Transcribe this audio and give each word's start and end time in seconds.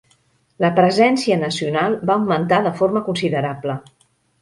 La 0.65 0.71
presència 0.79 1.37
nacional 1.43 1.99
va 2.11 2.17
augmentar 2.17 2.63
de 2.71 2.75
forma 2.83 3.07
considerable. 3.11 3.81